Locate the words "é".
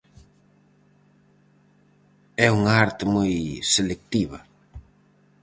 2.45-2.47